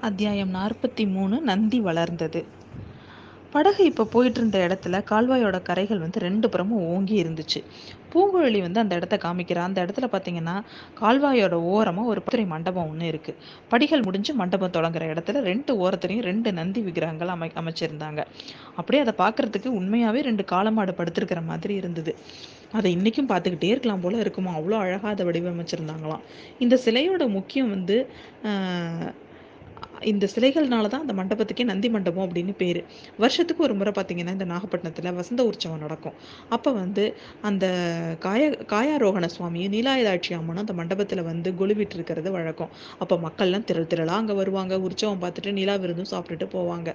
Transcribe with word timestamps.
அத்தியாயம் 0.00 0.54
நாற்பத்தி 0.54 1.10
மூணு 1.10 1.40
நந்தி 1.40 1.80
வளர்ந்தது. 1.80 2.44
படகு 3.50 3.84
இப்போ 3.84 4.04
போயிட்டு 4.04 4.38
இருந்த 4.38 4.58
இடத்துல 4.66 5.00
கால்வாயோட 5.10 5.62
கரைகள் 5.62 5.98
வந்து 5.98 6.18
ரெண்டு 6.18 6.48
புறமும் 6.48 6.86
ஓங்கி 6.86 7.22
இருந்துச்சு. 7.22 7.64
பூங்குழலி 8.12 8.60
வந்து 8.60 8.80
அந்த 8.80 8.94
இடத்த 8.94 9.18
காமிக்கிறா. 9.22 9.56
அந்த 9.56 9.84
இடத்துல 9.84 10.06
பார்த்தீங்கன்னா 10.12 10.60
கால்வாயோட 11.00 11.52
ஓரமாக 11.52 12.08
ஒரு 12.08 12.22
பத்திரை 12.26 12.46
மண்டபம் 12.46 12.88
ஒன்று 12.88 13.06
இருக்கு. 13.06 13.34
படிகள் 13.68 14.02
முடிஞ்சு 14.02 14.34
மண்டபம் 14.34 14.70
தொடங்குற 14.70 15.04
இடத்துல 15.14 15.40
ரெண்டு 15.40 15.88
ஓரத்துலையும் 15.88 16.22
ரெண்டு 16.22 16.52
நந்தி 16.52 16.80
விக்கிரகங்கள் 16.80 17.28
அமை 17.28 17.52
அமைச்சிருந்தாங்க. 17.54 18.24
அப்படியே 18.76 19.04
அதை 19.04 19.14
பார்க்கறதுக்கு 19.18 19.66
உண்மையாகவே 19.66 20.20
ரெண்டு 20.20 20.44
காலமாடு 20.44 20.92
படுத்திருக்கிற 20.92 21.44
மாதிரி 21.44 21.74
இருந்தது. 21.74 22.14
அதை 22.72 22.92
இன்றைக்கும் 22.92 23.28
பார்த்துக்கிட்டே 23.28 23.64
இருக்கலாம் 23.64 24.00
போல 24.00 24.18
இருக்குமா? 24.18 24.58
அவ்வளோ 24.58 24.78
அழகாக 24.78 25.08
அதை 25.08 25.26
வடிவமைச்சிருந்தாங்களாம். 25.26 26.20
இந்த 26.58 26.78
சிலையோட 26.84 27.28
முக்கியம் 27.28 27.70
வந்து 27.70 28.08
இந்த 30.02 30.28
சிலைகள்னால 30.34 30.88
தான் 30.88 31.00
அந்த 31.00 31.14
மண்டபத்துக்கே 31.14 31.64
நந்தி 31.64 31.88
மண்டபம் 31.88 32.24
அப்படின்னு 32.26 32.54
பேர். 32.56 32.80
வருஷத்துக்கு 33.18 33.62
ஒரு 33.62 33.74
முறை 33.74 33.92
பார்த்தீங்கன்னா 33.96 34.34
இந்த 34.38 34.44
நாகப்பட்டினத்தில் 34.44 35.12
வசந்த 35.12 35.44
உற்சவம் 35.44 35.78
நடக்கும். 35.78 36.14
அப்போ 36.48 36.72
வந்து 36.72 37.04
அந்த 37.42 37.66
காய 38.18 38.56
காயாரோகண 38.66 39.26
சுவாமியும் 39.26 39.72
நீலாயுதாட்சி 39.72 40.34
அம்மனும் 40.34 40.64
அந்த 40.64 40.72
மண்டபத்தில் 40.72 41.22
வந்து 41.22 41.52
கொலுவிட்டு 41.52 41.96
இருக்கிறது 41.96 42.30
வழக்கம். 42.30 42.70
அப்போ 42.98 43.16
மக்கள்லாம் 43.16 43.64
திரள் 43.64 43.86
திரளாக 43.86 44.16
அங்கே 44.16 44.32
வருவாங்க. 44.32 44.74
உற்சவம் 44.78 45.22
பார்த்துட்டு 45.22 45.52
நிலா 45.52 45.76
விருந்தும் 45.76 46.12
சாப்பிட்டுட்டு 46.14 46.48
போவாங்க. 46.56 46.90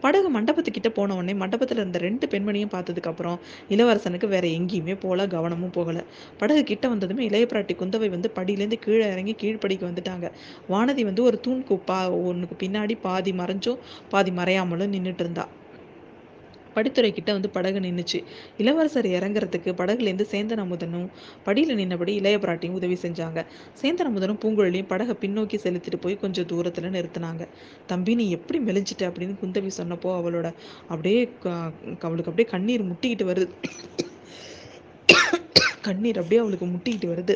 படகு 0.00 0.40
மண்டபத்துக்கிட்ட 0.40 0.88
போன 0.88 1.14
உடனே 1.14 1.34
மண்டபத்தில் 1.34 1.78
இருந்த 1.78 1.98
ரெண்டு 1.98 2.26
பெண்மணியும் 2.26 2.72
பார்த்ததுக்கப்புறம் 2.74 3.38
இளவரசனுக்கு 3.68 4.28
வேற 4.28 4.46
எங்கேயுமே 4.48 4.96
போல 5.00 5.26
கவனமும் 5.26 5.72
போகலை. 5.72 6.04
படகு 6.38 6.64
கிட்ட 6.64 6.88
வந்ததுமே 6.88 7.24
இளைய 7.24 7.46
பிராட்டி 7.50 7.76
குந்தவை 7.82 8.08
வந்து 8.08 8.30
படியிலேருந்து 8.34 8.78
கீழே 8.78 9.06
இறங்கி 9.12 9.32
கீழ்ப்படிக்கு 9.32 9.86
வந்துட்டாங்க. 9.86 10.28
வானதி 10.70 11.04
வந்து 11.04 11.22
ஒரு 11.22 11.40
தூண் 11.40 11.64
குப்பா 11.70 11.98
ஒன்றுக்கு 12.24 12.56
பின்னாடி 12.66 12.96
பாதி 13.02 13.32
மறைஞ்சும் 13.32 13.78
பாதி 14.08 14.30
மறையாமலும் 14.30 14.94
நின்றுட்டு 14.96 15.24
இருந்தா. 15.26 15.46
படித்துறை 16.78 17.12
கிட்ட 17.12 17.30
வந்து 17.32 17.50
படகு 17.56 17.80
நின்றுச்சு 17.80 18.18
இளவரசர் 18.58 19.08
இறங்குறதுக்கு 19.16 19.70
படகுலேருந்து 19.80 20.26
சேந்தன் 20.32 20.62
அமுதனும் 20.64 21.06
படியில் 21.46 21.76
நின்னபடி 21.80 22.12
இளைய 22.20 22.38
பிராட்டியும் 22.38 22.78
உதவி 22.80 22.98
செஞ்சாங்க. 23.02 23.40
சேந்தன் 23.82 24.08
அமுதனும் 24.10 24.40
பூங்குழலியும் 24.44 24.90
படகை 24.92 25.16
பின்னோக்கி 25.20 25.58
செலுத்திட்டு 25.66 25.98
போய் 26.00 26.16
கொஞ்சம் 26.24 26.46
தூரத்தில் 26.46 26.94
நிறுத்தினாங்க. 26.96 27.42
தம்பி 27.86 28.14
நீ 28.20 28.26
எப்படி 28.38 28.58
மெலிஞ்சிட்ட? 28.68 29.04
அப்படின்னு 29.10 29.36
குந்தவி 29.42 29.70
சொன்னப்போ 29.80 30.10
அவளோட 30.20 30.46
அப்படியே 30.92 31.20
அவளுக்கு 32.06 32.30
அப்படியே 32.30 32.48
கண்ணீர் 32.54 32.88
முட்டிக்கிட்டு 32.90 33.26
வருது. 33.30 33.48
கண்ணீர் 35.86 36.18
அப்படியே 36.22 36.40
அவளுக்கு 36.44 36.66
முட்டிக்கிட்டு 36.66 37.08
வருது. 37.14 37.34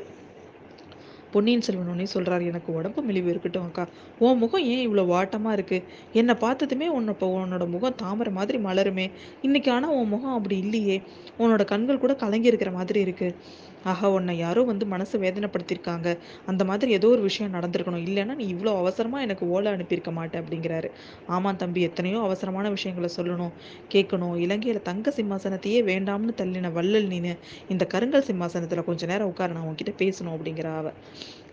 பொன்னியின் 1.34 1.64
செல்வனோடனே 1.66 2.06
சொல்கிறார் 2.14 2.42
எனக்கு 2.42 2.70
உடம்பு 2.74 3.02
மெலிவு 3.02 3.30
இருக்கட்டும் 3.30 3.66
அக்கா. 3.68 3.84
உன் 4.18 4.38
முகம் 4.38 4.64
ஏன் 4.72 4.82
இவ்வளோ 4.88 5.04
வாட்டமாக 5.14 5.56
இருக்குது 5.58 5.84
என்னை 6.12 6.34
பார்த்ததுமே 6.44 6.88
உன்னை 6.96 7.12
இப்போ 7.14 7.28
உன்னோட 7.36 7.66
முகம் 7.74 7.98
தாமரை 8.02 8.32
மாதிரி 8.38 8.58
மலருமே. 8.58 9.06
இன்னைக்கு 9.42 9.70
ஆனால் 9.72 9.94
உன் 10.00 10.12
முகம் 10.14 10.36
அப்படி 10.38 10.58
இல்லையே. 10.58 10.96
உன்னோட 11.38 11.64
கண்கள் 11.64 12.02
கூட 12.04 12.14
கலங்கி 12.14 12.50
இருக்கிற 12.52 12.72
மாதிரி 12.78 13.00
இருக்குது 13.06 13.36
ஆஹா 13.84 14.08
உன்னை 14.10 14.38
யாரோ 14.38 14.62
வந்து 14.62 14.86
மனசை 14.86 15.16
வேதனைப்படுத்தியிருக்காங்க. 15.24 16.08
அந்த 16.46 16.64
மாதிரி 16.64 16.92
ஏதோ 16.92 17.08
ஒரு 17.08 17.22
விஷயம் 17.22 17.54
நடந்திருக்கணும். 17.54 18.04
இல்லைன்னா 18.08 18.34
நீ 18.34 18.46
இவ்வளோ 18.54 18.72
அவசரமாக 18.76 19.24
எனக்கு 19.24 19.48
ஓலை 19.48 19.72
அனுப்பியிருக்க 19.72 20.10
மாட்டேன் 20.10 20.42
அப்படிங்கிறாரு. 20.42 20.88
ஆமாம் 21.26 21.56
தம்பி 21.56 21.80
எத்தனையோ 21.82 22.20
அவசரமான 22.20 22.70
விஷயங்களை 22.70 23.10
சொல்லணும் 23.16 23.52
கேட்கணும். 23.94 24.36
இலங்கையில் 24.36 24.82
தங்க 24.82 25.14
சிம்மாசனத்தையே 25.16 25.80
வேண்டாம்னு 25.90 26.34
தள்ளின 26.42 26.72
வள்ளல் 26.72 27.08
நீனு 27.08 27.34
இந்த 27.68 27.86
கருங்கல் 27.86 28.28
சிம்மாசனத்தில் 28.30 28.84
கொஞ்ச 28.84 29.06
நேரம் 29.06 29.30
உட்கார 29.32 29.52
நான் 29.52 29.68
உன்கிட்ட 29.70 29.94
பேசணும் 30.04 30.36
அப்படிங்கிற 30.36 30.68
அவ. 30.80 30.88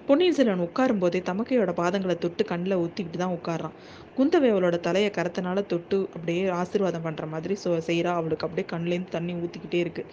பொன்னியின் 0.09 0.35
செல்வன் 0.37 0.63
உட்காரும் 0.65 1.01
போதே 1.01 1.19
தமக்கையோட 1.27 1.71
பாதங்களை 1.79 2.13
தொட்டு 2.21 2.43
கண்ணில் 2.51 2.79
ஊற்றிக்கிட்டு 2.83 3.19
தான் 3.21 3.33
உட்காரான் 3.35 3.75
குந்தவை 4.15 4.47
அவளோட 4.53 4.77
தலையை 4.87 5.09
கரத்தினால 5.17 5.63
தொட்டு 5.73 5.97
அப்படியே 6.15 6.43
ஆசீர்வாதம் 6.59 7.03
பண்ணுற 7.03 7.25
மாதிரி 7.33 7.55
சொ 7.63 7.71
செய்கிறா 7.87 8.13
அவளுக்கு 8.19 8.45
அப்படியே 8.47 8.65
கண்ணுலேருந்து 8.71 9.13
தண்ணி 9.15 9.33
ஊற்றிக்கிட்டே 9.41 9.79
இருக்கு. 9.83 10.03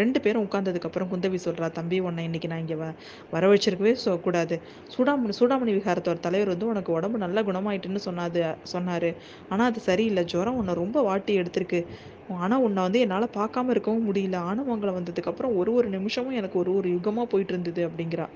ரெண்டு 0.00 0.18
பேரும் 0.24 0.44
உட்காந்ததுக்கப்புறம் 0.46 1.10
குந்தவி 1.12 1.40
சொல்கிறா 1.46 1.68
தம்பி 1.78 2.00
உன்னை 2.08 2.24
இன்னைக்கு 2.28 2.50
நான் 2.52 2.62
இங்கே 2.64 2.78
வ 2.82 2.88
வர 3.34 3.52
வச்சிருக்கவே 3.52 3.94
கூடாது 4.26 4.56
சூடாமணி 4.96 5.38
சூடாமணி 5.40 5.74
விகாரத்தோட 5.78 6.18
தலைவர் 6.26 6.52
வந்து 6.54 6.70
உனக்கு 6.72 6.92
உடம்பு 6.98 7.24
நல்லா 7.24 7.42
குணமாயிட்டுன்னு 7.50 8.04
சொன்னாது 8.08 8.42
சொன்னார். 8.74 9.10
ஆனால் 9.48 9.66
அது 9.70 9.82
சரியில்லை. 9.88 10.24
ஜுரம் 10.34 10.60
உன்னை 10.62 10.74
ரொம்ப 10.82 11.00
வாட்டி 11.10 11.34
எடுத்திருக்கு. 11.42 11.82
ஆனால் 12.44 12.64
உன்னை 12.66 12.80
வந்து 12.88 13.02
என்னால் 13.06 13.32
பார்க்காம 13.40 13.70
இருக்கவும் 13.74 14.06
முடியல. 14.10 14.38
ஆனவங்களை 14.50 14.94
வந்ததுக்கப்புறம் 14.98 15.54
ஒரு 15.60 15.72
ஒரு 15.80 15.90
நிமிஷமும் 15.98 16.38
எனக்கு 16.40 16.58
ஒரு 16.64 16.72
ஒரு 16.80 16.90
யுகமாக 16.96 17.28
போயிட்டு 17.34 17.54
இருந்தது 17.56 17.82
அப்படிங்கிறா. 17.88 18.28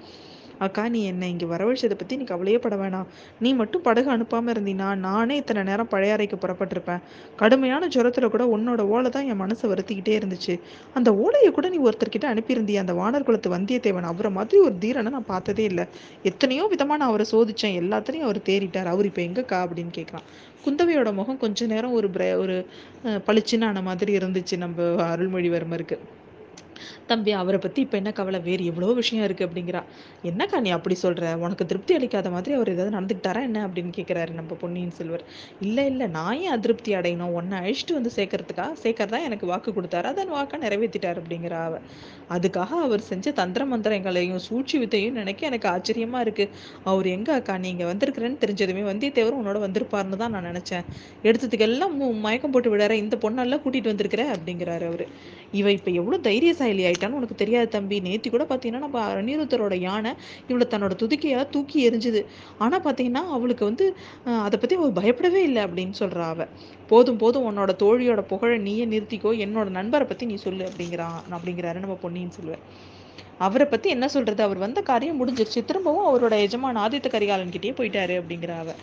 அக்கா 0.66 0.84
நீ 0.94 1.00
என்னை 1.10 1.28
இங்கே 1.34 1.46
வரவழைச்சதை 1.52 1.96
பற்றி 2.00 2.18
நீ 2.20 2.24
கவலையே 2.30 2.58
பட 2.64 2.76
வேணாம். 2.82 3.06
நீ 3.44 3.50
மட்டும் 3.60 3.84
படகு 3.86 4.08
அனுப்பாமல் 4.14 4.52
இருந்தீனா 4.54 4.88
நானே 5.06 5.36
இத்தனை 5.42 5.62
நேரம் 5.70 5.90
பழைய 5.94 6.16
அறைக்கு 6.16 6.38
புறப்பட்டிருப்பேன். 6.42 7.02
கடுமையான 7.42 7.88
ஜுரத்தில் 7.94 8.30
கூட 8.34 8.44
உன்னோட 8.56 8.84
ஓலை 8.94 9.10
தான் 9.16 9.28
என் 9.32 9.40
மனசை 9.44 9.68
வருத்திக்கிட்டே 9.72 10.14
இருந்துச்சு. 10.20 10.56
அந்த 10.98 11.10
ஓலையை 11.24 11.50
கூட 11.58 11.68
நீ 11.74 11.80
ஒருத்தர்கிட்ட 11.88 12.28
அனுப்பியிருந்திய? 12.34 12.84
அந்த 12.84 12.94
வானர் 13.00 13.26
குலத்து 13.30 13.54
வந்தியத்தேவன் 13.56 14.10
அவரை 14.12 14.32
மாதிரி 14.38 14.60
ஒரு 14.66 14.76
தீரனை 14.84 15.12
நான் 15.16 15.30
பார்த்ததே 15.32 15.66
இல்லை. 15.72 15.86
எத்தனையோ 16.30 16.66
விதமாக 16.74 17.00
நான் 17.02 17.10
அவரை 17.12 17.26
சோதித்தேன் 17.34 17.78
எல்லாத்திலையும் 17.82 18.28
அவர் 18.28 18.46
தேறிட்டார். 18.50 18.92
அவர் 18.94 19.10
இப்போ 19.12 19.22
எங்கக்கா 19.28 19.60
அப்படின்னு 19.66 19.94
கேட்குறான் 19.98 20.26
குந்தவையோட 20.64 21.10
முகம் 21.18 21.42
கொஞ்ச 21.42 21.66
நேரம் 21.74 21.94
ஒரு 21.98 22.08
ஒரு 22.42 22.56
பளிச்சுன்னு 23.28 23.68
ஆன 23.68 23.82
மாதிரி 23.86 24.12
இருந்துச்சு 24.18 24.56
நம்ம 24.64 24.88
அருள்மொழிவர்மருக்கு. 25.12 25.96
தம்பி 27.10 27.32
அவரை 27.40 27.58
பற்றி 27.64 27.80
இப்போ 27.86 27.96
என்ன 28.00 28.10
கவலை? 28.18 28.40
வேறு 28.48 28.64
எவ்வளோ 28.70 28.92
விஷயம் 29.00 29.24
இருக்குது 29.26 29.46
அப்படிங்கிறா. 29.48 29.82
என்னக்கா 30.30 30.60
நீ 30.66 30.70
அப்படி 30.78 30.96
சொல்கிற 31.04 31.32
உனக்கு 31.44 31.66
திருப்தி 31.70 31.94
அளிக்காத 31.98 32.30
மாதிரி 32.36 32.54
அவர் 32.58 32.72
ஏதாவது 32.74 32.94
நடந்துக்கிட்டாரா 32.96 33.42
என்ன? 33.48 33.58
அப்படின்னு 33.68 33.92
கேட்குறாரு 33.98 34.32
நம்ம 34.40 34.58
பொன்னியின் 34.62 34.94
செல்வர். 34.98 35.24
இல்லை 35.66 35.84
இல்லை 35.92 36.08
நான் 36.18 36.40
ஏன் 36.44 36.54
அதிருப்தி 36.56 36.94
அடையணும்? 37.00 37.34
உன்னை 37.40 37.58
அழிச்சிட்டு 37.62 37.98
வந்து 37.98 38.12
சேர்க்கறதுக்கா? 38.18 38.66
சேர்க்கறதா 38.84 39.20
எனக்கு 39.28 39.46
வாக்கு 39.52 39.72
கொடுத்தாரு. 39.78 40.08
அதன் 40.12 40.34
வாக்கை 40.36 40.58
நிறைவேற்றிட்டார் 40.66 41.20
அப்படிங்கிற 41.22 41.56
அவ. 41.66 41.80
அதுக்காக 42.36 42.72
அவர் 42.86 43.02
செஞ்ச 43.10 43.32
தந்திர 43.40 43.62
மந்திரங்களையும் 43.72 44.42
சூழ்ச்சி 44.48 44.76
வித்தையும் 44.82 45.18
நினைக்க 45.20 45.48
எனக்கு 45.50 45.68
ஆச்சரியமாக 45.74 46.24
இருக்குது 46.26 46.52
அவர் 46.90 47.06
எங்கே 47.16 47.32
அக்கா? 47.38 47.54
நீங்கள் 47.66 47.88
வந்திருக்கிறேன்னு 47.92 48.38
தெரிஞ்சதுமே 48.44 48.82
வந்தியத்தேவர் 48.90 49.38
உன்னோட 49.40 49.58
வந்திருப்பாருன்னு 49.66 50.20
தான் 50.22 50.34
நான் 50.36 50.48
நினச்சேன். 50.50 50.84
எடுத்ததுக்கெல்லாம் 51.28 51.96
மயக்கம் 52.26 52.52
போட்டு 52.54 52.72
விடார 52.74 52.92
இந்த 53.02 53.16
பொண்ணெல்லாம் 53.24 53.62
கூட்டிகிட்டு 53.64 53.92
வந்திருக்கிற 53.92 54.24
அப்படிங்கிறாரு 54.34 54.86
அவர். 54.90 55.04
இவ 55.60 55.66
இப்போ 55.78 55.90
எவ்வளோ 56.00 56.16
தைரியசாலி 56.28 56.69
ஆயிட்டான்னு 56.78 57.18
உனக்கு 57.20 57.34
தெரியாது 57.34 57.68
தம்பி. 57.68 57.96
நேத்தி 58.00 58.28
கூட 58.30 58.44
பார்த்தீங்கன்னா 58.50 58.82
நம்ம 58.84 59.00
அனிருத்தரோட 59.14 59.74
யானை 59.78 60.12
இவளை 60.48 60.66
தன்னோட 60.70 60.96
துதிக்கையால் 61.02 61.50
தூக்கி 61.50 61.78
எரிஞ்சுது. 61.90 62.22
ஆனால் 62.58 62.82
பார்த்தீங்கன்னா 62.86 63.22
அவளுக்கு 63.36 63.64
வந்து 63.64 63.86
அதை 64.46 64.58
பற்றி 64.58 64.76
அவள் 64.76 64.96
பயப்படவே 65.00 65.42
இல்லை 65.42 65.64
அப்படின்னு 65.64 65.96
சொல்கிறா 66.02 66.28
அவ. 66.34 66.46
போதும் 66.86 67.16
போதும் 67.16 67.46
உன்னோட 67.50 67.74
தோழியோட 67.82 68.20
புகழை 68.32 68.58
நீயே 68.58 68.86
நிறுத்திக்கோ. 68.86 69.32
என்னோட 69.46 69.68
நண்பரை 69.70 70.06
பற்றி 70.06 70.26
நீ 70.26 70.38
சொல்லு 70.46 70.64
அப்படிங்கிறான் 70.70 71.20
அப்படிங்கிறாரு 71.36 71.84
நம்ம 71.84 71.98
பொன்னியின் 72.06 72.36
சொல்லுவேன் 72.38 72.64
அவரை 73.38 73.66
பற்றி 73.66 73.90
என்ன 73.90 74.06
சொல்கிறது 74.08 74.42
அவர் 74.42 74.58
வந்த 74.58 74.80
காரியம் 74.88 75.20
முடிஞ்சிருச்சு. 75.20 75.60
திரும்பவும் 75.68 76.08
அவரோட 76.08 76.34
எஜமான 76.46 76.80
ஆதித்த 76.86 77.08
கரிகாலன் 77.10 77.54
கிட்டேயே 77.54 77.74
போயிட்டாரு 77.78 78.14
அப்படிங்கிற 78.20 78.52
அவ. 78.62 78.74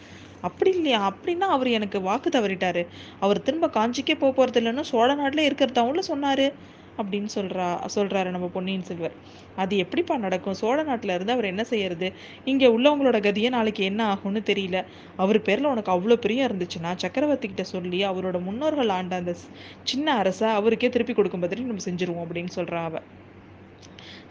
அப்படி 0.41 0.71
இல்லையா? 0.77 0.99
அப்படின்னா 1.09 1.47
அவர் 1.55 1.69
எனக்கு 1.77 2.01
வாக்கு 2.01 2.29
தவறிட்டாரு. 2.29 2.81
அவர் 3.19 3.41
திரும்ப 3.41 3.67
காஞ்சிக்கே 3.67 4.15
போக 4.19 4.31
போறது 4.37 4.59
இல்லைன்னு 4.61 4.81
சோழ 4.81 5.09
நாட்டிலே 5.13 5.49
இருக்கிறதாவும் 5.49 6.09
சொன்னாரு. 6.09 6.53
அப்படின்னு 6.97 7.29
சொல்கிறா 7.35 7.65
சொல்கிறாரு 7.95 8.29
நம்ம 8.29 8.47
பொன்னியின் 8.47 8.83
செல்வர். 8.83 9.15
அது 9.55 9.77
எப்படிப்பா 9.77 10.17
நடக்கும்? 10.17 10.53
சோழ 10.53 10.77
நாட்டில் 10.83 11.13
இருந்து 11.13 11.31
அவர் 11.31 11.45
என்ன 11.45 11.63
செய்யறது? 11.63 12.09
இங்கே 12.45 12.67
உள்ளவங்களோட 12.67 13.19
கதியை 13.27 13.49
நாளைக்கு 13.49 13.83
என்ன 13.83 14.01
ஆகும்னு 14.13 14.43
தெரியல. 14.51 14.79
அவர் 15.15 15.41
பேரில் 15.41 15.65
உனக்கு 15.65 15.93
அவ்வளோ 15.95 16.15
பிரியம் 16.15 16.49
இருந்துச்சுன்னா 16.49 16.93
சக்கரவர்த்தி 16.95 17.47
கிட்ட 17.47 17.63
சொல்லி 17.63 18.01
அவரோட 18.05 18.39
முன்னோர்கள் 18.41 18.89
ஆண்ட 18.89 19.15
அந்த 19.15 19.35
சின்ன 19.83 20.15
அரசை 20.15 20.49
அவருக்கே 20.49 20.89
திருப்பி 20.89 21.13
கொடுக்கும் 21.13 21.41
பதில் 21.41 21.65
நம்ம 21.65 21.85
செஞ்சிருவோம் 21.89 22.25
அப்படின்னு 22.25 22.53
சொல்கிறா 22.55 22.81
அவ. 22.83 22.97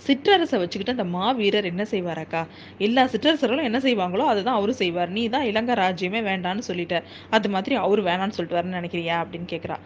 சிற்றரசை 0.05 0.57
வச்சுக்கிட்டு 0.63 0.95
அந்த 0.95 1.07
மாவீரர் 1.15 1.69
என்ன 1.71 1.85
செய்வாராக்கா? 1.93 2.41
எல்லா 2.87 3.03
சிற்றரசர்களும் 3.13 3.67
என்ன 3.69 3.79
செய்வாங்களோ 3.87 4.25
அதுதான் 4.33 4.59
அவரும் 4.59 4.79
செய்வார். 4.81 5.11
நீ 5.17 5.23
தான் 5.35 5.47
இலங்கை 5.51 5.75
ராஜ்யமே 5.83 6.21
வேண்டான்னு 6.29 6.65
சொல்லிட்ட. 6.69 6.97
அது 7.37 7.49
மாதிரி 7.55 7.75
அவர் 7.85 8.03
வேணான்னு 8.09 8.37
சொல்லிட்டு 8.37 8.59
வரேன்னு 8.59 8.79
நினைக்கிறியா? 8.81 9.17
அப்படின்னு 9.25 9.49
கேட்குறா 9.53 9.77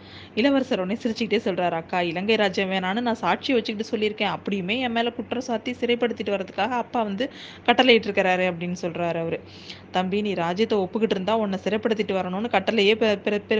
இளவரசர் 0.40 0.82
உடனே 0.84 0.96
சிரிச்சுக்கிட்டே 1.04 1.40
சொல்கிறாரு 1.46 1.78
அக்கா 1.80 2.00
இலங்கை 2.10 2.36
ராஜ்யம் 2.42 2.72
வேணான்னு 2.74 3.04
நான் 3.08 3.20
சாட்சி 3.24 3.50
வச்சுக்கிட்டு 3.58 3.90
சொல்லியிருக்கேன். 3.92 4.32
அப்படியுமே 4.36 4.76
என் 4.86 4.94
மேலே 4.96 5.12
குற்றம் 5.18 5.46
சாத்தி 5.48 5.74
சிறைப்படுத்திட்டு 5.82 6.34
வரதுக்காக 6.36 6.78
அப்பா 6.84 7.02
வந்து 7.10 7.26
கட்டளையிட்டு 7.68 8.08
இருக்கிறாரு 8.10 8.46
அப்படின்னு 8.52 8.78
சொல்கிறாரு 8.84 9.20
அவர். 9.24 9.38
தம்பி 9.96 10.18
நீ 10.26 10.32
ராஜ்யத்தை 10.42 10.76
ஒப்புக்கிட்டு 10.84 11.16
இருந்தா 11.16 11.36
உன்னை 11.44 11.58
சிறைப்படுத்திட்டு 11.64 12.14
வரணும்னு 12.18 12.50
கட்டளையே 12.56 12.94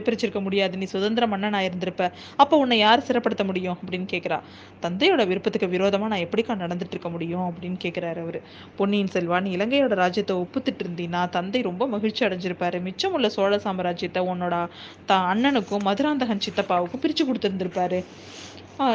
பிரிச்சிருக்க 0.08 0.40
முடியாது. 0.48 0.75
நீ 0.82 0.88
சுதந்திர 0.94 1.26
மன்னன் 1.32 1.58
ஆயிருந்திருப்ப 1.60 2.04
அப்போ 2.42 2.54
உன்னை 2.64 2.78
யார் 2.84 3.06
சிறைப்படுத்த 3.08 3.44
முடியும்? 3.50 3.78
அப்படின்னு 3.82 4.08
கேட்குறா 4.14 4.40
தந்தையோட 4.84 5.22
விருப்பத்துக்கு 5.32 5.69
விரோதமாக 5.76 6.10
நான் 6.12 6.25
எப்படி 6.26 6.39
எப்படிக்கா 6.40 6.62
நடந்துட்டு 6.62 6.94
இருக்க 6.94 7.08
முடியும் 7.14 7.46
அப்படின்னு 7.48 7.78
கேட்குறாரு 7.84 8.20
அவர். 8.25 8.38
பொன்னியின் 8.78 9.10
செல்வான் 9.14 9.48
இலங்கையோட 9.54 9.94
ராஜ்யத்தை 10.02 10.34
ஒப்புத்துட்டு 10.42 10.82
இருந்தீன்னா 10.84 11.20
தந்தை 11.37 11.60
ரொம்ப 11.69 11.87
மகிழ்ச்சி 11.94 12.22
அடைஞ்சிருப்பாரு. 12.26 12.78
மிச்சம் 12.87 13.14
உள்ள 13.16 13.28
சோழ 13.37 13.56
சாம்ராஜ்யத்தை 13.64 14.22
உன்னோட 14.32 14.54
த 15.10 15.19
அண்ணனுக்கும் 15.32 15.84
மதுராந்தகன் 15.88 16.44
சித்தப்பாவுக்கும் 16.46 17.02
பிரிச்சு 17.04 17.25
கொடுத்துருந்துருப்பாரு. 17.28 18.00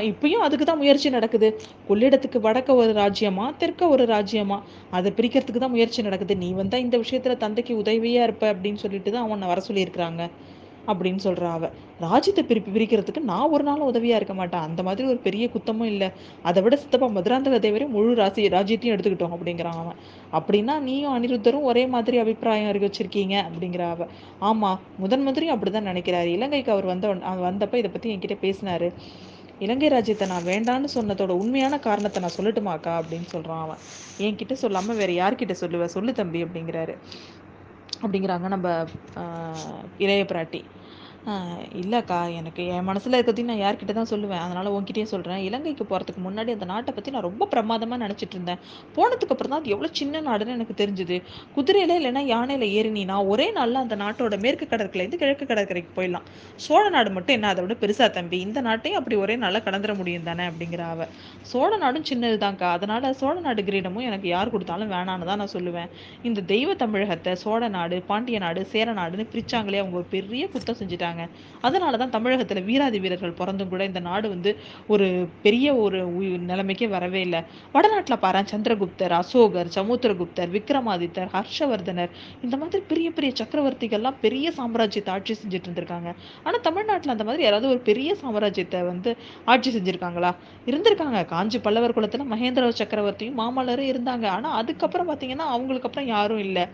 இப்பயும் 0.09 0.43
அதுக்கு 0.45 0.65
தான் 0.65 0.81
முயற்சி 0.81 1.07
நடக்குது. 1.15 1.47
கொள்ளிடத்துக்கு 1.89 2.37
வடக்க 2.45 2.69
ஒரு 2.81 2.91
ராஜ்யமா 3.01 3.45
தெற்க 3.61 3.89
ஒரு 3.95 4.05
ராஜ்யமா? 4.13 4.57
அதை 4.97 5.09
பிரிக்கிறதுக்கு 5.17 5.63
தான் 5.63 5.75
முயற்சி 5.75 6.07
நடக்குது. 6.07 6.35
நீ 6.43 6.49
வந்தா 6.61 6.77
இந்த 6.85 6.97
விஷயத்துல 7.03 7.35
தந்தைக்கு 7.43 7.73
உதவியா 7.83 8.23
இருப்ப 8.27 8.45
அப்படின்னு 8.53 8.81
சொல்லிட்டு 8.85 9.11
தான் 9.15 9.25
அவனை 9.27 9.49
வர 9.51 9.61
சொல்லியிருக்கிறாங்க. 9.67 10.23
அப்படின்னு 10.91 11.21
சொல்கிறா 11.27 11.49
அவள் 11.57 11.73
ராஜ்யத்தை 11.99 12.43
பிரிப்பு 12.49 12.69
பிரிக்கிறதுக்கு 12.75 13.21
நான் 13.31 13.51
ஒரு 13.55 13.63
நாளும் 13.63 13.89
உதவியாக 13.91 14.19
இருக்க 14.19 14.33
மாட்டேன். 14.39 14.65
அந்த 14.67 14.81
மாதிரி 14.83 15.05
ஒரு 15.11 15.19
பெரிய 15.27 15.45
குத்தமும் 15.53 15.89
இல்லை. 15.93 16.09
அதை 16.49 16.61
விட 16.63 16.75
சித்தப்பா 16.75 17.07
மதுராந்தக 17.17 17.59
தேவரே 17.65 17.87
முழு 17.95 18.15
ராசி 18.15 18.47
ராஜ்யத்தையும் 18.55 18.95
எடுத்துக்கிட்டோம் 18.95 19.35
அப்படிங்கிறான் 19.37 19.79
அவன். 19.83 19.99
அப்படின்னா 20.39 20.75
நீயும் 20.87 21.15
அனிருத்தரும் 21.17 21.67
ஒரே 21.71 21.85
மாதிரி 21.93 22.17
அபிப்பிராயம் 22.23 22.71
இருக்க 22.71 22.89
வச்சிருக்கீங்க 22.89 23.35
அப்படிங்கிற 23.49 23.85
அவ. 23.93 24.07
ஆமாம் 24.49 24.81
முதன் 25.03 25.25
மந்திரியும் 25.27 25.55
அப்படிதான் 25.55 25.89
நினைக்கிறாரு. 25.91 26.31
இலங்கைக்கு 26.39 26.73
அவர் 26.75 26.91
வந்த 26.93 27.07
அவர் 27.31 27.47
வந்தப்ப 27.49 27.81
இதை 27.83 27.91
பற்றி 27.91 28.13
என்கிட்ட 28.15 28.37
பேசினாரு. 28.45 28.89
இலங்கை 29.59 29.89
ராஜ்யத்தை 29.89 30.25
நான் 30.27 30.47
வேண்டான்னு 30.49 30.87
சொன்னதோட 30.95 31.33
உண்மையான 31.41 31.75
காரணத்தை 31.79 32.19
நான் 32.23 32.35
சொல்லட்டுமாக்கா 32.37 32.93
அப்படின்னு 32.99 33.27
சொல்கிறான் 33.33 33.61
அவன். 33.65 33.81
என்கிட்ட 34.25 34.53
சொல்லாமல் 34.63 34.97
வேற 35.01 35.11
யார்கிட்ட 35.11 35.55
சொல்லுவேன் 35.61 35.93
சொல்லு 35.93 36.11
தம்பி 36.13 36.39
அப்படிங்கிறாரு. 36.43 36.93
அப்படிங்கிறாங்க 38.01 38.47
நம்ம 38.47 38.67
இளைய 39.97 40.23
பிராட்டி. 40.23 40.61
இல்லைக்கா 41.81 42.17
எனக்கு 42.39 42.63
என் 42.73 42.85
மனசில் 42.87 43.15
இருக்கிறதையும் 43.17 43.49
நான் 43.51 43.61
யார்கிட்ட 43.61 43.93
தான் 43.97 44.09
சொல்லுவேன். 44.11 44.41
அதனால் 44.45 44.67
உங்ககிட்டயே 44.73 45.05
சொல்கிறேன் 45.11 45.39
இலங்கைக்கு 45.45 45.85
போகிறதுக்கு 45.91 46.21
முன்னாடி 46.25 46.51
அந்த 46.55 46.65
நாட்டை 46.71 46.91
பற்றி 46.97 47.11
நான் 47.15 47.25
ரொம்ப 47.27 47.47
பிரமாதமாக 47.53 47.99
நினச்சிட்டு 48.03 48.35
இருந்தேன். 48.37 48.59
போனதுக்கு 48.97 49.33
அப்புறம் 49.35 49.51
தான் 49.53 49.61
அது 49.61 49.71
எவ்வளோ 49.75 49.89
சின்ன 49.99 50.21
நாடுன்னு 50.27 50.55
எனக்கு 50.57 50.75
தெரிஞ்சுது. 50.81 51.17
குதிரையில 51.55 51.95
இல்லைன்னா 51.99 52.23
யானையில் 52.33 52.65
ஏறினா 52.77 53.17
ஒரே 53.31 53.47
நாளில் 53.57 53.81
அந்த 53.83 53.97
நாட்டோட 54.03 54.37
மேற்கு 54.45 54.67
கடற்கரைலேருந்து 54.73 55.19
கிழக்கு 55.23 55.47
கடற்கரைக்கு 55.51 55.91
போயிடலாம். 55.97 56.27
சோழ 56.65 56.83
நாடு 56.95 57.09
மட்டும் 57.17 57.35
என்ன? 57.37 57.49
அதை 57.53 57.63
விட 57.65 57.77
பெருசாக 57.83 58.09
தம்பி. 58.19 58.39
இந்த 58.47 58.61
நாட்டையும் 58.67 58.99
அப்படி 59.01 59.17
ஒரே 59.23 59.37
நாளில் 59.45 59.65
கடந்துட 59.69 59.95
முடியும் 60.01 60.27
தானே 60.29 60.45
அப்படிங்கிற 60.51 60.85
அவ. 60.93 61.09
சோழ 61.53 61.71
நாடும் 61.85 62.07
சின்னதுதான்க்கா 62.11 62.69
அதனால் 62.77 63.09
சோழ 63.23 63.35
நாடு 63.47 63.63
கிரீடமும் 63.71 64.07
எனக்கு 64.11 64.29
யார் 64.35 64.53
கொடுத்தாலும் 64.55 64.93
வேணான்னு 64.95 65.29
தான் 65.31 65.41
நான் 65.43 65.53
சொல்லுவேன். 65.57 65.89
இந்த 66.29 66.45
தெய்வ 66.53 66.77
தமிழகத்தை 66.85 67.33
சோழ 67.45 67.61
நாடு 67.79 67.97
பாண்டிய 68.11 68.39
நாடு 68.47 68.61
சேர 68.75 68.93
நாடுன்னு 69.01 69.27
பிரிச்சாங்களே 69.33 69.81
அவங்க 69.83 69.99
ஒரு 70.03 70.09
பெரிய 70.15 70.45
குத்தம் 70.55 70.81
செஞ்சுட்டாங்க. 70.83 71.14
அதனாலதான் 71.61 72.13
தமிழகத்துல 72.15 72.63
வீராதி 72.63 72.99
வீரர்கள் 72.99 73.33
பிறந்தும் 73.33 73.69
கூட 73.69 73.83
இந்த 73.85 73.99
நாடு 73.99 74.29
வந்து 74.29 74.51
ஒரு 74.87 75.07
பெரிய 75.41 75.75
ஒரு 75.75 75.99
நிலைமைக்கே 76.47 76.87
வரவே 76.87 77.21
இல்லை. 77.21 77.41
வடநாட்டில் 77.73 78.19
பாரு 78.19 78.33
சந்திரகுப்தர் 78.45 79.11
அசோகர் 79.11 79.69
சமுத்திரகுப்தர் 79.77 80.49
விக்ரமாதித்தர் 80.49 81.29
ஹர்ஷவர்தனர் 81.33 82.11
இந்த 82.41 82.57
மாதிரி 82.57 82.83
பெரிய 82.87 83.11
பெரிய 83.11 83.31
சக்கரவர்த்திகள்லாம் 83.41 84.17
பெரிய 84.21 84.51
சாம்ராஜ்யத்தை 84.57 85.09
ஆட்சி 85.09 85.33
செஞ்சுட்டு 85.33 85.67
இருந்திருக்காங்க. 85.69 86.09
ஆனா 86.43 86.57
தமிழ்நாட்டுல 86.57 87.11
அந்த 87.11 87.23
மாதிரி 87.23 87.43
யாராவது 87.43 87.69
ஒரு 87.69 87.79
பெரிய 87.79 88.15
சாம்ராஜ்யத்தை 88.23 88.85
வந்து 88.85 89.11
ஆட்சி 89.45 89.71
செஞ்சுருக்காங்களா? 89.71 90.31
இருந்திருக்காங்க. 90.67 91.25
காஞ்சி 91.25 91.59
பல்லவர் 91.59 91.93
குலத்தில் 91.93 92.31
மகேந்திர 92.33 92.71
சக்கரவர்த்தியும் 92.81 93.39
மாமல்லரும் 93.41 93.91
இருந்தாங்க. 93.93 94.25
ஆனா 94.27 94.49
அதுக்கப்புறம் 94.51 95.09
பார்த்தீங்கன்னா 95.09 95.47
அவங்களுக்கு 95.55 95.87
அப்புறம் 95.87 96.07
யாரும் 96.07 96.37
இல்லை. 96.37 96.65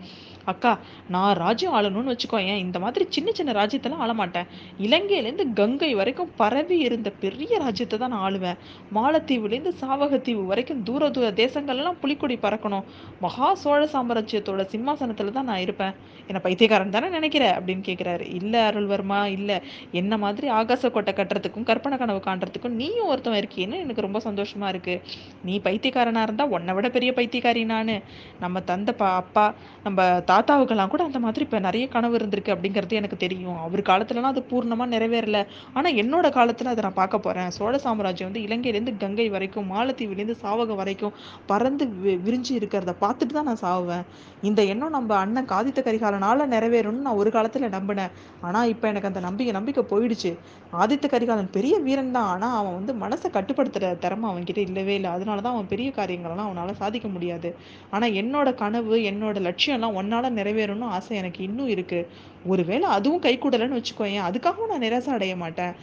அக்கா 0.44 0.78
நான் 1.08 1.36
ராஜ்யம் 1.36 1.74
ஆளணும்னு 1.74 2.16
வச்சுக்கோ 2.16 2.38
ஏன் 2.38 2.58
இந்த 2.58 2.78
மாதிரி 2.78 3.06
சின்ன 3.08 3.30
சின்ன 3.32 3.52
ராஜ்யத்தெல்லாம் 3.52 4.02
ஆள 4.04 4.12
மாட்டேன் 4.12 5.50
கங்கை 5.54 5.94
வரைக்கும் 5.94 6.30
பரவி 6.36 6.78
இருந்த 6.78 7.10
பெரிய 7.10 7.58
ராஜ்யத்தை 7.58 7.98
தான் 7.98 8.10
நான் 8.10 8.32
ஆளுவேன். 8.32 8.54
மாலத்தீவுலேருந்து 8.94 9.72
சாவகத்தீவு 9.80 10.46
வரைக்கும் 10.46 10.82
தூர 10.82 11.10
தூர 11.10 11.30
தேசங்கள்லாம் 11.30 11.98
புலிக்கொடி 12.00 12.38
பறக்கணும். 12.42 12.84
மகா 13.20 13.54
சோழ 13.54 13.88
சாம்ராஜ்யத்தோட 13.92 14.66
சிம்மாசனத்தில் 14.68 15.32
தான் 15.32 15.44
நான் 15.44 15.60
இருப்பேன். 15.60 15.94
என்னை 16.26 16.40
பைத்தியக்காரன் 16.42 16.90
தானே 16.90 17.08
நினைக்கிற? 17.08 17.60
அப்படின்னு 17.60 17.82
கேட்குறாரு 17.88 18.34
இல்லை 18.34 18.60
அருள்வர்மா 18.60 19.24
இல்லை. 19.24 19.60
என்ன 19.90 20.18
மாதிரி 20.18 20.50
ஆகாச 20.50 20.90
கோட்டை 20.90 21.14
கட்டுறதுக்கும் 21.14 21.62
கற்பனை 21.62 21.98
கனவு 21.98 22.20
காண்றதுக்கும் 22.26 22.76
நீயும் 22.80 23.06
ஒருத்தன் 23.06 23.38
இருக்கேன்னு 23.42 23.80
எனக்கு 23.84 24.00
ரொம்ப 24.00 24.18
சந்தோஷமா 24.18 24.68
இருக்கு. 24.68 25.00
நீ 25.44 25.60
பைத்தியக்காரனா 25.64 26.22
இருந்தா 26.22 26.44
உன்னை 26.44 26.74
விட 26.74 26.88
பெரிய 26.88 27.12
பைத்தியக்காரி 27.16 27.64
நான். 27.64 27.94
நம்ம 28.40 28.60
தந்த 28.60 28.92
பா 28.92 29.14
அப்பா 29.14 29.54
நம்ம 29.84 30.22
தாத்தாவுக்கெல்லாம் 30.32 30.88
கூட 30.88 31.04
அந்த 31.04 31.18
மாதிரி 31.18 31.44
இப்போ 31.44 31.58
நிறைய 31.60 31.88
கனவு 31.88 32.16
இருந்திருக்கு 32.16 32.54
அப்படிங்கிறது 32.54 32.92
எனக்கு 32.92 33.16
தெரியும். 33.16 33.58
அவர் 33.58 33.82
காலத்துலலாம் 33.82 34.32
அது 34.32 34.46
பூர்ணமாக 34.50 34.88
நிறைவேறல. 34.88 35.38
ஆனால் 35.72 35.94
என்னோட 35.94 36.30
காலத்தில் 36.30 36.66
அதை 36.66 36.82
நான் 36.82 36.94
பார்க்க 36.94 37.18
போகிறேன் 37.18 37.50
சோழ 37.50 37.78
சாம்ராஜ்யம் 37.78 38.28
வந்து 38.30 38.44
இலங்கையிலேருந்து 38.46 38.96
கங்கை 38.96 39.28
வரைக்கும் 39.28 39.70
மாலத்தீவிலேருந்து 39.72 40.36
சாவகம் 40.42 40.74
வரைக்கும் 40.74 41.14
பறந்து 41.46 41.84
வி- 42.02 42.18
விரிஞ்சு 42.24 42.52
இருக்கிறத 42.52 42.94
பார்த்துட்டு 43.00 43.32
தான் 43.32 43.44
நான் 43.44 43.62
சாவேன் 43.62 44.04
இந்த 44.42 44.62
எண்ணம் 44.64 44.90
நம்ம 44.90 45.16
அண்ணன் 45.16 45.44
காதித்த 45.44 45.80
கரிகாலனால் 45.82 46.20
நிறைவேறும்னு 46.46 47.04
நான் 47.06 47.14
ஒரு 47.14 47.30
காலத்தில் 47.30 47.68
நம்பினேன். 47.70 48.12
ஆனால் 48.40 48.68
இப்போ 48.68 48.88
எனக்கு 48.88 49.08
அந்த 49.08 49.20
நம்பிக்கை 49.20 49.52
நம்பிக்கை 49.52 49.84
போயிடுச்சு. 49.90 50.32
ஆதித்த 50.74 51.06
கரிகாலன் 51.08 51.50
பெரிய 51.50 51.78
வீரன் 51.78 52.10
தான். 52.10 52.26
ஆனால் 52.26 52.56
அவன் 52.56 52.74
வந்து 52.74 52.92
மனசை 52.94 53.28
கட்டுப்படுத்துகிற 53.30 53.98
திறமை 53.98 54.30
அவன்கிட்ட 54.30 54.58
இல்லவே 54.60 54.94
இல்லை. 54.94 55.10
அதனாலதான் 55.10 55.54
அவன் 55.54 55.66
பெரிய 55.66 55.90
காரியங்களெல்லாம் 55.96 56.48
அவனால் 56.48 56.74
சாதிக்க 56.74 57.08
முடியாது. 57.08 57.48
ஆனால் 57.90 58.14
என்னோட 58.14 58.54
கனவு 58.54 58.96
என்னோட 59.10 59.36
லட்சியம்லாம் 59.42 59.98
ஒன்னால் 60.00 60.21
என்னால் 60.22 60.44
நிறைவேறணும்னு 60.44 60.92
ஆசை 60.92 61.16
எனக்கு 61.16 61.44
இன்னும் 61.44 61.68
இருக்கு. 61.68 62.00
ஒருவேளை 62.46 62.88
அதுவும் 62.88 63.22
கைகூடலைன்னு 63.22 63.78
வச்சுக்கோயேன். 63.78 64.26
அதுக்காகவும் 64.28 64.70
நான் 64.70 64.80
நிராசை 64.80 65.10
அடைய 65.10 65.36
மாட்டேன். 65.36 65.74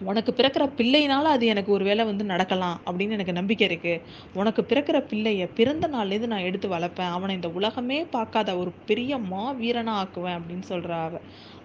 உனக்கு 0.00 0.32
பிறக்கிற 0.32 0.64
பிள்ளைனால 0.76 1.26
அது 1.28 1.46
எனக்கு 1.46 1.72
ஒரு 1.72 1.84
வேளை 1.84 2.04
வந்து 2.04 2.24
நடக்கலாம் 2.24 2.80
அப்படின்னு 2.86 3.10
எனக்கு 3.10 3.32
நம்பிக்கை 3.32 3.66
இருக்கு. 3.66 3.94
உனக்கு 4.32 4.62
பிறக்கிற 4.62 4.98
பிள்ளைய 5.10 5.48
பிறந்த 5.54 5.88
நாள்லேருந்து 5.88 6.26
நான் 6.26 6.46
எடுத்து 6.48 6.68
வளர்ப்பேன். 6.68 7.10
அவனை 7.10 7.34
இந்த 7.34 7.50
உலகமே 7.50 8.04
பார்க்காத 8.04 8.56
ஒரு 8.56 8.72
பெரிய 8.86 9.18
மா 9.18 9.54
வீரனா 9.54 9.94
ஆக்குவேன் 10.02 10.38
அப்படின்னு 10.38 10.66
சொல்றா 10.68 10.98
அவ. 11.04 11.20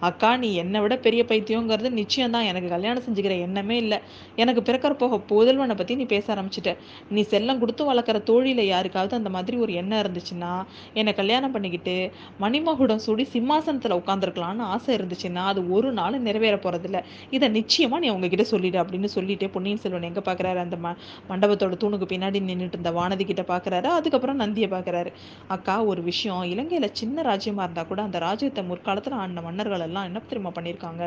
அக்கா 0.07 0.29
நீ 0.37 0.49
என்னை 0.61 0.79
விட 0.83 0.95
பெரிய 1.05 1.21
பைத்தியங்கிறது 1.29 1.89
நிச்சயம்தான். 1.99 2.47
எனக்கு 2.51 2.69
கல்யாணம் 2.73 3.05
செஞ்சுக்கிற 3.05 3.35
எண்ணமே 3.45 3.75
இல்லை. 3.83 3.97
எனக்கு 4.35 4.61
பிறக்கிற 4.67 4.93
போக 5.01 5.19
புதல்வனை 5.29 5.75
பற்றி 5.75 5.93
நீ 5.95 6.05
பேச 6.13 6.25
ஆரம்பிச்சிட்ட. 6.35 6.71
நீ 7.13 7.21
செல்லம் 7.33 7.61
கொடுத்து 7.61 7.83
வளர்க்குற 7.89 8.19
தோழியில் 8.29 8.63
யாருக்காவது 8.65 9.15
அந்த 9.19 9.31
மாதிரி 9.35 9.57
ஒரு 9.63 9.71
எண்ணம் 9.81 10.01
இருந்துச்சுன்னா 10.03 10.51
என்னை 10.93 11.13
கல்யாணம் 11.13 11.53
பண்ணிக்கிட்டு 11.55 11.95
மணிமகுடம் 12.43 13.03
சூடி 13.05 13.25
சிம்மாசனத்தில் 13.33 13.97
உட்காந்துருக்கலாம்னு 13.99 14.65
ஆசை 14.73 14.91
இருந்துச்சுன்னா 14.97 15.43
அது 15.51 15.61
ஒரு 15.75 15.91
நாள் 15.91 16.19
நிறைவேற 16.27 16.55
போகிறதில்ல 16.57 16.99
இதை 17.31 17.47
நிச்சயமாக 17.49 18.01
நீ 18.03 18.09
உங்ககிட்ட 18.09 18.45
சொல்லிடு 18.45 18.79
அப்படின்னு 18.83 19.09
சொல்லிட்டே 19.15 19.49
பொன்னியின் 19.53 19.81
செல்வன் 19.83 20.09
எங்கே 20.09 20.23
பார்க்குறாரு 20.27 20.61
அந்த 20.63 20.77
ம 20.77 20.95
மண்டபத்தோட 21.29 21.77
தூணுக்கு 21.83 22.07
பின்னாடி 22.13 22.41
நின்றுட்டு 22.49 22.77
இருந்த 22.77 22.91
வானதி 22.91 23.25
கிட்ட 23.25 23.45
பார்க்குறாரு 23.47 23.89
அதுக்கப்புறம் 23.93 24.41
நந்தியை 24.43 24.69
பார்க்குறாரு 24.69 25.11
அக்கா 25.47 25.75
ஒரு 25.91 26.03
விஷயம் 26.03 26.43
இலங்கையில் 26.53 26.89
சின்ன 26.93 27.21
ராஜ்யமாக 27.21 27.65
இருந்தால் 27.65 27.87
கூட 27.87 28.01
அந்த 28.03 28.17
ராஜ்யத்தை 28.19 28.63
முற்காலத்தில் 28.63 29.19
ஆண்ட 29.21 29.41
மன்னர்கள் 29.41 29.85
எல்லாம் 29.93 30.07
என்ன 30.09 30.21
தெரியுமா 30.31 30.53
பண்ணியிருக்காங்க 30.57 31.03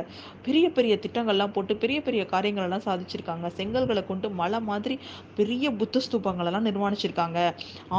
பெரிய 0.47 0.67
பெரிய 0.77 0.95
திட்டங்கள்லாம் 1.05 1.53
போட்டு 1.55 1.73
பெரிய 1.83 1.99
பெரிய 2.07 2.23
காரியங்கள் 2.33 2.67
எல்லாம் 2.67 2.85
சாதிச்சிருக்காங்க. 2.89 3.47
செங்கல்களை 3.59 4.03
கொண்டு 4.11 4.27
மலை 4.41 4.59
மாதிரி 4.71 4.95
பெரிய 5.39 5.65
புத்த 5.81 6.01
ஸ்தூபங்கள் 6.07 6.49
எல்லாம் 6.51 6.67
நிர்மாணிச்சிருக்காங்க. 6.69 7.39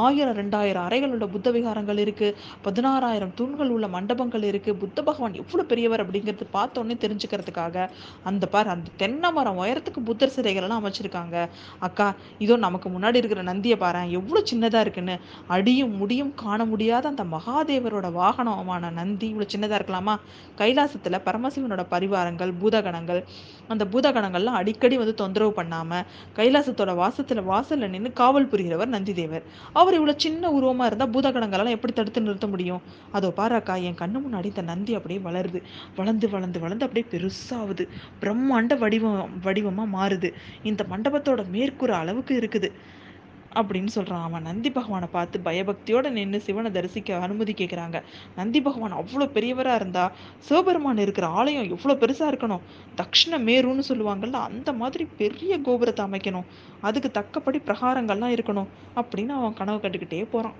ஆயிரம் 0.04 0.38
ரெண்டாயிரம் 0.42 0.86
அறைகளோட 0.88 1.25
புத்த 1.36 1.51
விகாரங்கள் 1.56 2.00
இருக்கு. 2.04 2.28
பதினாறாயிரம் 2.66 3.34
தூண்கள் 3.39 3.72
உள்ள 3.75 3.88
மண்டபங்கள் 3.95 4.45
இருக்கு. 4.51 4.72
புத்த 4.84 5.04
பகவான் 5.10 5.38
எவ்வளவு 5.42 5.69
பெரியவர் 5.72 6.04
அப்படிங்கிறது 6.04 6.47
பார்த்த 6.57 6.81
உடனே 6.81 6.97
தெரிஞ்சுக்கிறதுக்காக 7.04 7.88
அந்த 8.31 8.45
பார் 8.54 8.71
அந்த 8.76 8.94
தென்னை 9.02 9.31
மரம் 9.38 9.59
உயரத்துக்கு 9.64 10.04
புத்தர் 10.09 10.33
சிலைகள் 10.35 10.66
எல்லாம் 10.68 10.81
அமைச்சிருக்காங்க. 10.83 11.35
அக்கா 11.88 12.07
இதோ 12.45 12.57
நமக்கு 12.66 12.88
முன்னாடி 12.95 13.21
இருக்கிற 13.21 13.44
நந்தியை 13.52 13.78
பாரேன். 13.85 14.09
எவ்வளவு 14.19 14.50
சின்னதா 14.52 14.81
இருக்குன்னு. 14.85 15.18
அடியும் 15.56 15.95
முடியும் 16.02 16.33
காண 16.44 16.59
முடியாத 16.71 17.07
அந்த 17.14 17.23
மகாதேவரோட 17.35 18.07
வாகனமான 18.21 18.92
நந்தி 19.00 19.28
இவ்வளவு 19.33 19.52
சின்னதா 19.54 19.78
இருக்கலாமா? 19.80 20.16
கைலாசத்தில் 20.68 21.24
பரமசிவனோட 21.28 21.83
பரிவாரங்கள் 21.92 22.52
பூதகணங்கள் 22.62 23.21
அந்த 23.74 23.83
பூதகணங்கள்லாம் 23.94 24.57
அடிக்கடி 24.59 24.95
வந்து 25.02 25.14
தொந்தரவு 25.21 25.52
பண்ணாமல் 25.59 26.06
கைலாசத்தோட 26.38 26.92
வாசத்தில் 27.02 27.42
வாசலில் 27.52 27.92
நின்று 27.94 28.12
காவல் 28.21 28.50
புரிகிறவர் 28.52 28.92
நந்திதேவர். 28.95 29.44
அவர் 29.80 29.97
இவ்வளோ 30.00 30.16
சின்ன 30.26 30.52
உருவமாக 30.57 30.90
இருந்தால் 30.90 31.12
பூதகணங்களெல்லாம் 31.16 31.78
எப்படி 31.78 31.94
தடுத்து 31.94 32.26
நிறுத்த 32.28 32.47
முடியும்? 32.54 32.81
அதோ 33.18 33.30
பாராக்கா 33.40 33.76
என் 33.90 34.00
கண்ணு 34.02 34.19
முன்னாடி 34.26 34.50
இந்த 34.54 34.66
நந்தி 34.71 34.94
அப்படியே 35.00 35.19
வளருது. 35.28 35.62
வளர்ந்து 36.00 36.30
வளர்ந்து 36.36 36.59
வளர்ந்து 36.66 36.88
அப்படியே 36.88 37.07
பெருசாகுது 37.14 37.86
பிரம்மாண்ட 38.24 38.76
வடிவம் 38.83 39.33
வடிவமாக 39.47 39.90
மாறுது. 39.97 40.31
இந்த 40.71 40.83
மண்டபத்தோட 40.94 41.44
மேற்கூற 41.56 41.92
அளவுக்கு 42.04 42.36
இருக்குது. 42.42 42.71
அப்படின்னு 43.56 43.87
சொல்கிறான் 43.87 44.23
அவன் 44.23 44.42
நந்தி 44.42 44.69
பகவானை 44.69 45.07
பார்த்து 45.11 45.39
பயபக்தியோடு 45.39 46.09
நின்று 46.09 46.42
சிவனை 46.42 46.71
தரிசிக்க 46.71 47.18
அனுமதி 47.18 47.54
கேட்குறாங்க 47.54 48.04
நந்தி 48.35 48.61
பகவான் 48.61 48.94
அவ்வளோ 48.94 49.27
பெரியவராக 49.33 49.75
இருந்தா 49.75 50.11
சிவபெருமான் 50.39 50.97
இருக்கிற 50.97 51.27
ஆலயம் 51.27 51.69
எவ்வளோ 51.69 51.95
பெருசாக 51.95 52.31
இருக்கணும்? 52.31 52.63
தக்ஷண 52.97 53.39
மேருன்னு 53.39 53.83
சொல்லுவாங்கல்ல 53.89 54.31
அந்த 54.31 54.73
மாதிரி 54.73 55.07
பெரிய 55.18 55.61
கோபுரத்தை 55.61 56.06
அமைக்கணும். 56.06 56.47
அதுக்கு 56.81 57.11
தக்கப்படி 57.11 57.61
பிரகாரங்கள்லாம் 57.66 58.35
இருக்கணும் 58.37 58.68
அப்படின்னு 58.95 59.30
அவன் 59.30 59.54
கனவு 59.54 59.77
கண்டுக்கிட்டே 59.77 60.27
போகிறான் 60.31 60.57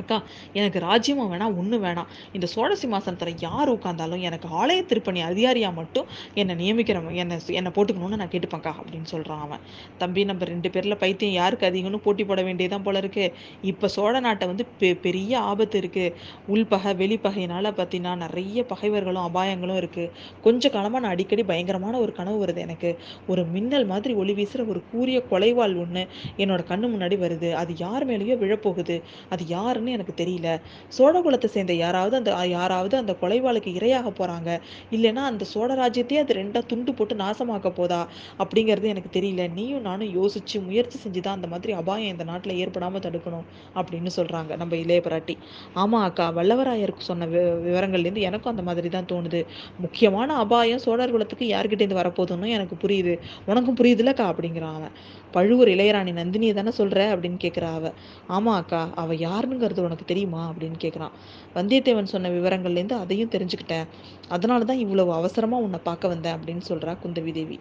அக்கா 0.00 0.18
எனக்கு 0.58 0.78
ராஜ்யமும் 0.88 1.30
வேணாம் 1.32 1.56
ஒன்றும் 1.60 1.84
வேணாம். 1.86 2.08
இந்த 2.36 2.46
சோழ 2.54 2.70
சிம்மாசனத்தில் 2.82 3.40
யார் 3.46 3.72
உட்காந்தாலும் 3.74 4.22
எனக்கு 4.28 4.48
ஆலய 4.60 4.80
திருப்பணி 4.90 5.20
அதிகாரியாக 5.30 5.74
மட்டும் 5.80 6.06
என்னை 6.40 6.54
நியமிக்கிற 6.62 7.00
என்னை 7.22 7.38
என்னை 7.58 7.72
போட்டுக்கணும்னு 7.76 8.20
நான் 8.22 8.32
கேட்டுப்பேன்க்கா 8.34 8.72
அப்படின்னு 8.80 9.08
சொல்கிறான் 9.12 9.42
அவன். 9.46 9.62
தம்பி 10.02 10.24
நம்ம 10.30 10.44
ரெண்டு 10.52 10.70
பேரில் 10.74 10.98
பைத்தியம் 11.02 11.36
யாருக்கு 11.40 11.68
அதிகம்னு 11.70 12.00
போட்டி 12.06 12.24
போட 12.30 12.42
வேண்டியதான் 12.48 12.86
போல 12.86 12.98
இருக்கு. 13.04 13.26
இப்போ 13.72 13.86
சோழ 13.96 14.14
நாட்டை 14.26 14.48
வந்து 14.52 14.66
பெ 14.80 14.90
பெரிய 15.06 15.32
ஆபத்து 15.50 15.76
இருக்குது 15.82 16.14
உள்பகை 16.54 16.92
வெளிப்பகையினால் 17.02 17.70
பார்த்தீங்கன்னா 17.78 18.14
நிறைய 18.24 18.64
பகைவர்களும் 18.72 19.26
அபாயங்களும் 19.28 19.78
இருக்குது 19.82 20.10
கொஞ்ச 20.44 20.68
காலமாக 20.76 21.02
நான் 21.04 21.14
அடிக்கடி 21.14 21.42
பயங்கரமான 21.52 21.94
ஒரு 22.04 22.12
கனவு 22.18 22.38
வருது 22.44 22.60
எனக்கு. 22.66 22.90
ஒரு 23.32 23.44
மின்னல் 23.54 23.86
மாதிரி 23.92 24.14
ஒளி 24.22 24.32
வீசுகிற 24.38 24.64
ஒரு 24.72 24.80
கூரிய 24.92 25.18
கொலைவாள் 25.30 25.74
ஒன்று 25.82 26.02
என்னோட 26.42 26.62
கண்ணு 26.70 26.86
முன்னாடி 26.94 27.16
வருது. 27.24 27.50
அது 27.62 27.72
யார் 27.84 28.06
மேலேயோ 28.10 28.36
விழப்போகுது. 28.42 28.96
அது 29.34 29.42
யாருன்னு 29.46 29.83
யாருன்னு 29.84 29.96
எனக்கு 29.98 30.14
தெரியல. 30.22 30.48
சோழகுலத்தை 30.92 31.48
சேர்ந்த 31.54 31.72
யாராவது 31.76 32.14
அந்த 32.16 32.30
யாராவது 32.52 32.94
அந்த 32.96 33.12
கொலைவாளுக்கு 33.22 33.70
இரையாக 33.78 34.10
போறாங்க. 34.18 34.50
இல்லைன்னா 34.90 35.22
அந்த 35.30 35.44
சோழ 35.44 35.68
ராஜ்யத்தையே 35.74 36.20
அது 36.24 36.34
ரெண்டா 36.34 36.60
துண்டு 36.66 36.92
போட்டு 36.94 37.14
நாசமாக்க 37.14 37.70
போதா 37.70 38.00
அப்படிங்கிறது 38.38 38.86
எனக்கு 38.94 39.10
தெரியல. 39.18 39.42
நீயும் 39.52 39.80
நானும் 39.80 40.12
யோசிச்சு 40.18 40.56
முயற்சி 40.66 40.98
செஞ்சுதான் 41.04 41.36
அந்த 41.38 41.46
மாதிரி 41.46 41.72
அபாயம் 41.72 42.12
இந்த 42.14 42.24
நாட்டில் 42.24 42.58
ஏற்படாம 42.62 43.02
தடுக்கணும் 43.06 43.46
அப்படின்னு 43.74 44.12
சொல்றாங்க 44.16 44.56
நம்ம 44.56 44.76
இளைய 44.76 45.00
பிராட்டி. 45.06 45.36
ஆமா 45.74 46.00
அக்கா 46.08 46.26
வல்லவராயருக்கு 46.32 47.08
சொன்ன 47.10 47.28
விவரங்கள்லேருந்து 47.66 48.26
எனக்கும் 48.28 48.52
அந்த 48.54 48.64
மாதிரி 48.70 48.88
தான் 48.88 49.10
தோணுது. 49.12 49.42
முக்கியமான 49.78 50.36
அபாயம் 50.36 50.78
சோழர் 50.78 51.10
குலத்துக்கு 51.10 51.46
யார்கிட்டேருந்து 51.48 52.00
வரப்போகுதுன்னு 52.02 52.54
எனக்கு 52.56 52.76
புரியுது. 52.84 53.14
உனக்கும் 53.46 53.76
புரியுதுல்லக்கா 53.76 54.26
அப்படிங்கிறான் 54.32 54.76
அவன். 54.76 54.94
பழுவூர் 55.32 55.68
இளையராணி 55.68 56.12
நந்தினியை 56.14 56.54
தானே 56.54 56.72
சொல்ற 56.78 56.98
அப்படின்னு 57.12 57.38
கேட்குறா 57.44 57.70
அவ. 57.74 57.86
ஆமா 58.28 58.52
அக்கா 58.54 58.80
அவ 58.94 59.14
யாருங்கிறது 59.24 59.73
உனக்கு 59.82 60.04
தெரியுமா 60.04 60.52
அப்படின்னு 60.52 60.78
கேட்குறான் 60.80 61.14
வந்தியத்தேவன் 61.54 62.04
சொன்ன 62.04 62.28
விவரங்கள்லேருந்து 62.28 62.92
அதையும் 62.92 63.30
தெரிஞ்சுக்கிட்டேன். 63.30 63.84
அதனால 64.28 64.64
தான் 64.64 64.78
இவ்வளவு 64.78 65.12
அவசரமா 65.12 65.56
உன்னை 65.56 65.78
பார்க்க 65.82 66.08
வந்தேன் 66.08 66.36
அப்படின்னு 66.38 66.60
சொல்றா 66.68 66.96
குந்தவி 67.04 67.32
தேவி. 67.32 67.58